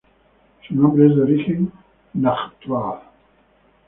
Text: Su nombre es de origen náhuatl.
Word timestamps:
Su 0.67 0.73
nombre 0.73 1.05
es 1.05 1.15
de 1.15 1.21
origen 1.21 1.71
náhuatl. 2.15 3.05